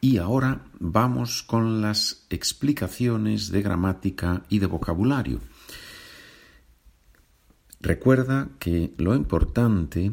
[0.00, 5.40] Y ahora vamos con las explicaciones de gramática y de vocabulario.
[7.80, 10.12] Recuerda que lo importante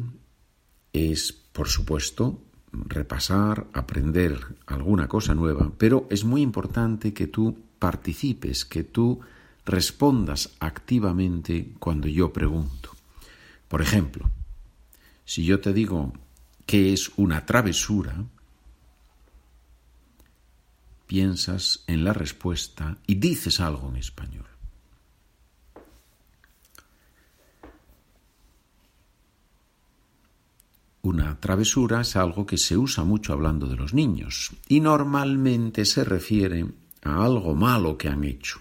[0.92, 8.64] es, por supuesto, repasar, aprender alguna cosa nueva, pero es muy importante que tú participes,
[8.64, 9.20] que tú
[9.64, 12.90] respondas activamente cuando yo pregunto.
[13.68, 14.30] Por ejemplo,
[15.24, 16.12] si yo te digo
[16.66, 18.24] qué es una travesura,
[21.08, 24.44] piensas en la respuesta y dices algo en español.
[31.00, 36.04] Una travesura es algo que se usa mucho hablando de los niños y normalmente se
[36.04, 36.66] refiere
[37.02, 38.60] a algo malo que han hecho,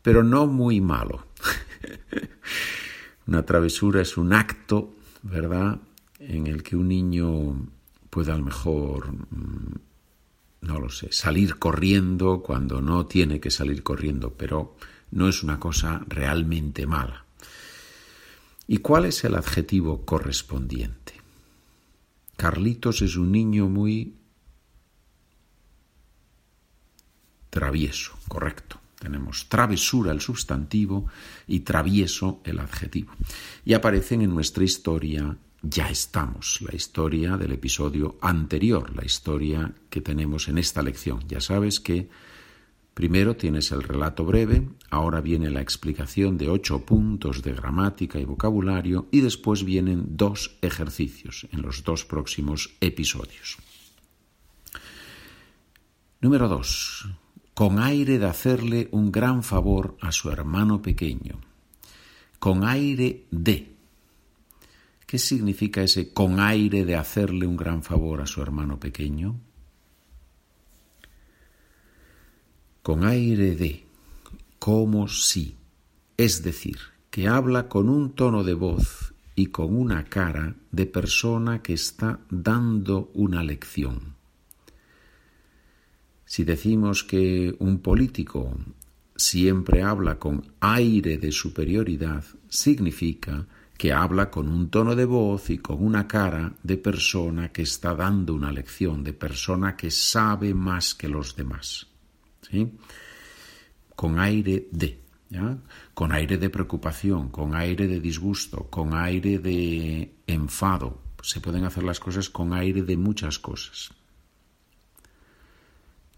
[0.00, 1.26] pero no muy malo.
[3.26, 5.78] Una travesura es un acto, ¿verdad?,
[6.18, 7.68] en el que un niño
[8.08, 9.74] puede a lo mejor, mm,
[10.66, 14.76] no lo sé, salir corriendo cuando no tiene que salir corriendo, pero
[15.10, 17.24] no es una cosa realmente mala.
[18.66, 21.14] ¿Y cuál es el adjetivo correspondiente?
[22.36, 24.16] Carlitos es un niño muy
[27.50, 28.80] travieso, correcto.
[28.98, 31.06] Tenemos travesura el sustantivo
[31.46, 33.12] y travieso el adjetivo.
[33.64, 35.36] Y aparecen en nuestra historia
[35.68, 41.20] ya estamos, la historia del episodio anterior, la historia que tenemos en esta lección.
[41.28, 42.08] Ya sabes que
[42.96, 48.24] Primero tienes el relato breve, ahora viene la explicación de ocho puntos de gramática y
[48.24, 53.58] vocabulario y después vienen dos ejercicios en los dos próximos episodios.
[56.22, 57.06] Número dos.
[57.52, 61.42] Con aire de hacerle un gran favor a su hermano pequeño.
[62.38, 63.75] Con aire de.
[65.06, 69.40] ¿Qué significa ese con aire de hacerle un gran favor a su hermano pequeño?
[72.86, 73.84] con aire de,
[74.60, 75.56] como si,
[76.16, 76.78] es decir,
[77.10, 82.20] que habla con un tono de voz y con una cara de persona que está
[82.30, 84.14] dando una lección.
[86.26, 88.56] Si decimos que un político
[89.16, 95.58] siempre habla con aire de superioridad, significa que habla con un tono de voz y
[95.58, 100.94] con una cara de persona que está dando una lección, de persona que sabe más
[100.94, 101.86] que los demás.
[103.94, 105.00] Con aire de,
[105.92, 111.02] Con aire de preocupación, con aire de disgusto, con aire de enfado.
[111.22, 113.90] Se pueden hacer las cosas con aire de muchas cosas.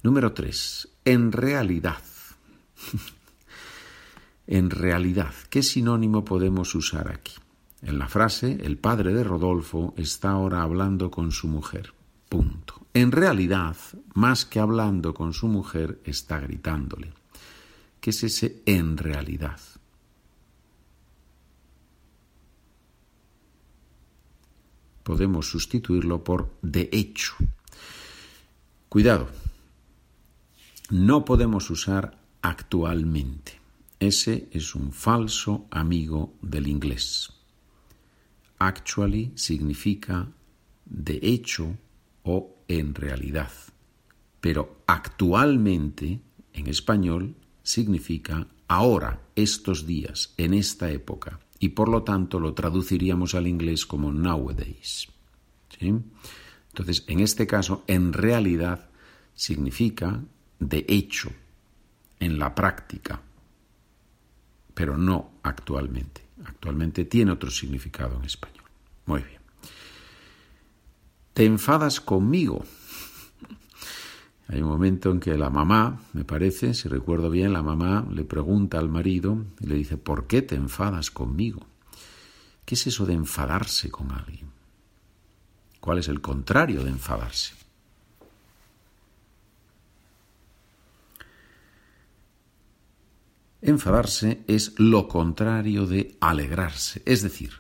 [0.03, 2.03] Número tres, en realidad.
[4.47, 7.35] en realidad, ¿qué sinónimo podemos usar aquí?
[7.83, 11.95] En la frase, el padre de Rodolfo está ahora hablando con su mujer.
[12.29, 12.87] Punto.
[12.93, 13.77] En realidad,
[14.15, 17.13] más que hablando con su mujer, está gritándole.
[18.01, 19.61] ¿Qué es ese en realidad?
[25.05, 27.35] Podemos sustituirlo por de hecho.
[28.89, 29.29] Cuidado,
[30.91, 33.61] no podemos usar actualmente.
[34.01, 37.38] Ese es un falso amigo del inglés.
[38.59, 40.29] Actually significa
[40.85, 41.77] de hecho
[42.23, 43.51] o en realidad.
[44.41, 46.21] Pero actualmente,
[46.53, 53.35] en español, significa ahora, estos días, en esta época, y por lo tanto lo traduciríamos
[53.35, 55.09] al inglés como nowadays.
[55.81, 58.89] Entonces, en este caso, en realidad
[59.35, 60.21] significa
[60.59, 61.31] de hecho,
[62.19, 63.21] en la práctica,
[64.75, 66.28] pero no actualmente.
[66.45, 68.65] Actualmente tiene otro significado en español.
[69.07, 69.39] Muy bien
[71.39, 72.65] te enfadas conmigo.
[74.49, 78.25] Hay un momento en que la mamá, me parece, si recuerdo bien, la mamá le
[78.25, 81.65] pregunta al marido y le dice, ¿por qué te enfadas conmigo?
[82.65, 84.51] ¿Qué es eso de enfadarse con alguien?
[85.79, 87.55] ¿Cuál es el contrario de enfadarse?
[93.61, 97.51] Enfadarse es lo contrario de alegrarse, es decir,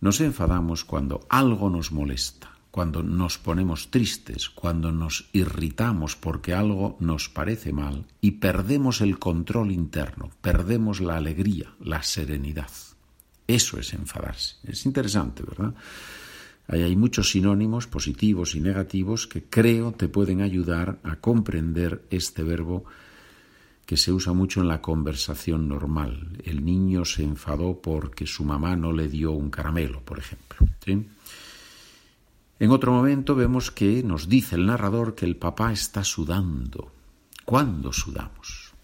[0.00, 6.96] nos enfadamos cuando algo nos molesta, cuando nos ponemos tristes, cuando nos irritamos porque algo
[7.00, 12.70] nos parece mal y perdemos el control interno, perdemos la alegría, la serenidad.
[13.46, 14.56] Eso es enfadarse.
[14.64, 15.74] Es interesante, ¿verdad?
[16.68, 22.84] hay muchos sinónimos positivos y negativos que creo te pueden ayudar a comprender este verbo
[23.88, 26.42] que se usa mucho en la conversación normal.
[26.44, 30.58] El niño se enfadó porque su mamá no le dio un caramelo, por ejemplo.
[30.84, 36.92] En otro momento vemos que nos dice el narrador que el papá está sudando.
[37.46, 38.74] ¿Cuándo sudamos?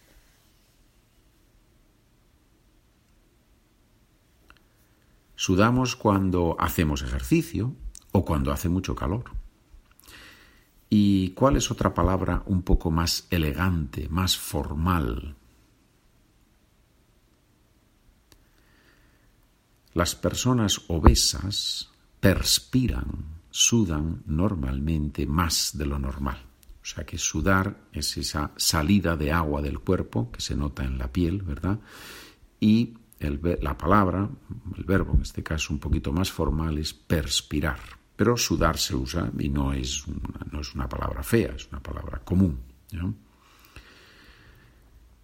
[5.37, 7.75] Sudamos cuando hacemos ejercicio
[8.13, 9.44] o cuando hace mucho calor.
[10.97, 15.35] ¿Y cuál es otra palabra un poco más elegante, más formal?
[19.93, 26.39] Las personas obesas perspiran sudan normalmente más de lo normal.
[26.81, 30.97] O sea que sudar es esa salida de agua del cuerpo que se nota en
[30.97, 31.81] la piel, ¿verdad?
[32.61, 34.31] Y la palabra,
[34.77, 38.04] el verbo en este caso un poquito más formal, es perspirar.
[38.17, 41.83] Pero sudar se usa y no es una, no es una palabra fea, es una
[41.83, 42.61] palabra común.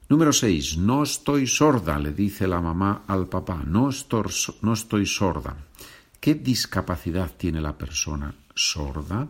[0.08, 0.78] Número 6.
[0.78, 3.62] No estoy sorda, le dice la mamá al papá.
[3.64, 4.24] No estoy,
[4.62, 5.56] no estoy sorda.
[6.18, 9.28] ¿Qué discapacidad tiene la persona sorda?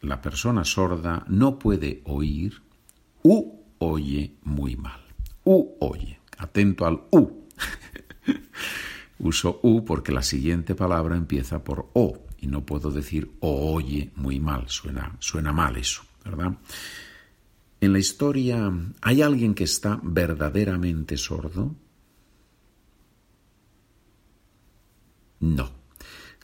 [0.00, 2.60] La persona sorda no puede oír
[3.22, 5.00] u oye muy mal.
[5.44, 6.18] U oye.
[6.38, 7.41] Atento al u.
[9.18, 14.10] Uso u porque la siguiente palabra empieza por o y no puedo decir o oye
[14.16, 14.68] muy mal.
[14.68, 16.58] Suena, suena mal eso, ¿verdad?
[17.80, 21.74] En la historia, ¿hay alguien que está verdaderamente sordo?
[25.40, 25.70] No.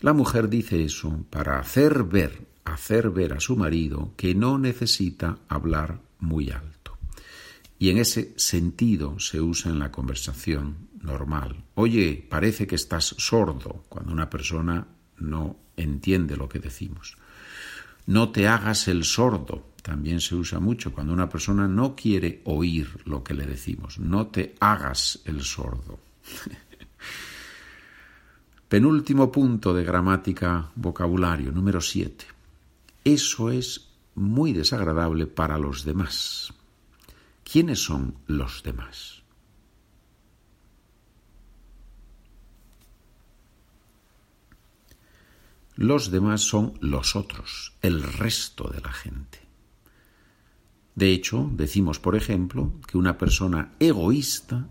[0.01, 5.39] La mujer dice eso para hacer ver, hacer ver a su marido que no necesita
[5.49, 6.99] hablar muy alto.
[7.79, 11.65] Y en ese sentido se usa en la conversación normal.
[11.75, 14.87] Oye, parece que estás sordo cuando una persona
[15.19, 17.17] no entiende lo que decimos.
[18.07, 22.91] No te hagas el sordo también se usa mucho cuando una persona no quiere oír
[23.07, 23.99] lo que le decimos.
[23.99, 25.99] No te hagas el sordo.
[28.69, 32.27] Penúltimo punto de gramática vocabulario, número 7.
[33.03, 36.53] Eso es muy desagradable para los demás.
[37.51, 39.23] ¿Quiénes son los demás?
[45.79, 49.39] Los demás son los otros, el resto de la gente.
[50.97, 54.67] De hecho, decimos, por ejemplo, que una persona egoísta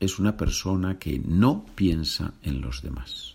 [0.00, 3.34] es una persona que no piensa en los demás.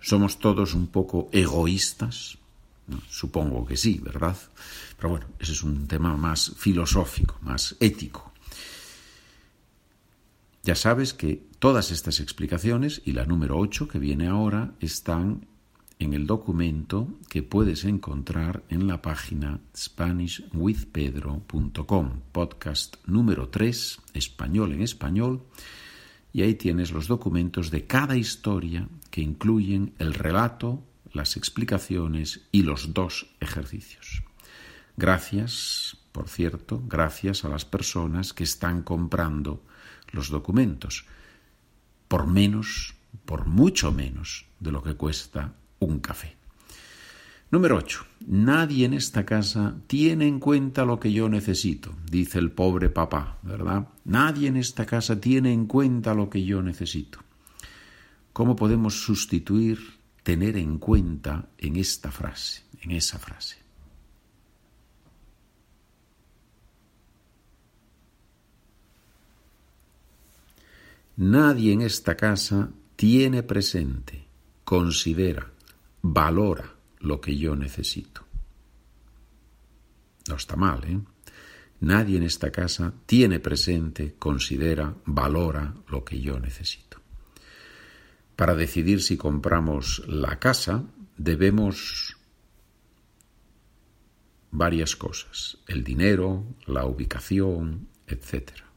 [0.00, 2.38] ¿Somos todos un poco egoístas?
[3.08, 4.36] supongo que sí, ¿verdad?
[4.96, 8.27] Pero bueno, ese es un tema más filosófico, más ético.
[10.68, 15.46] Ya sabes que todas estas explicaciones y la número 8 que viene ahora están
[15.98, 24.82] en el documento que puedes encontrar en la página SpanishWithPedro.com, podcast número 3, español en
[24.82, 25.42] español,
[26.34, 32.64] y ahí tienes los documentos de cada historia que incluyen el relato, las explicaciones y
[32.64, 34.22] los dos ejercicios.
[34.98, 39.62] Gracias, por cierto, gracias a las personas que están comprando
[40.12, 41.06] los documentos,
[42.08, 42.94] por menos,
[43.24, 46.36] por mucho menos de lo que cuesta un café.
[47.50, 48.04] Número 8.
[48.26, 53.38] Nadie en esta casa tiene en cuenta lo que yo necesito, dice el pobre papá,
[53.42, 53.88] ¿verdad?
[54.04, 57.20] Nadie en esta casa tiene en cuenta lo que yo necesito.
[58.34, 59.78] ¿Cómo podemos sustituir
[60.22, 63.67] tener en cuenta en esta frase, en esa frase?
[71.18, 74.24] Nadie en esta casa tiene presente,
[74.62, 75.50] considera,
[76.00, 78.24] valora lo que yo necesito.
[80.28, 81.00] No está mal, ¿eh?
[81.80, 87.00] Nadie en esta casa tiene presente, considera, valora lo que yo necesito.
[88.36, 90.84] Para decidir si compramos la casa
[91.16, 92.16] debemos
[94.52, 98.67] varias cosas, el dinero, la ubicación, etcétera.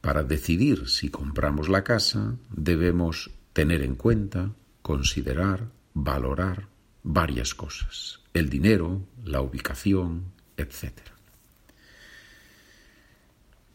[0.00, 4.52] Para decidir si compramos la casa debemos tener en cuenta,
[4.82, 6.68] considerar, valorar
[7.02, 8.20] varias cosas.
[8.32, 10.92] El dinero, la ubicación, etc.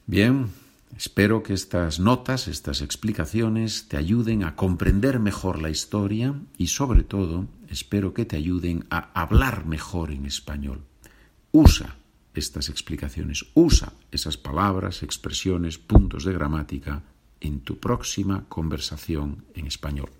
[0.08, 0.50] Bien,
[0.98, 7.04] espero que estas notas, estas explicaciones te ayuden a comprender mejor la historia y sobre
[7.04, 10.82] todo espero que te ayuden a hablar mejor en español.
[11.52, 11.96] Usa
[12.36, 13.46] estas explicaciones.
[13.54, 17.04] Usa esas palabras, expresiones, puntos de gramática
[17.40, 20.12] en tu próxima conversación en español.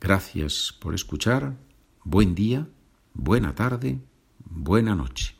[0.00, 1.56] Gracias por escuchar.
[2.04, 2.66] Buen día,
[3.12, 4.00] buena tarde,
[4.44, 5.34] buena noche.